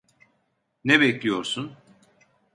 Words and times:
Ne 0.85 1.01
bekliyorsun? 1.01 1.75